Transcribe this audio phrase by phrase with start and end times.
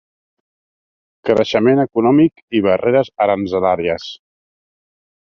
[1.29, 4.07] Creixement econòmic i barreres aranzelàries.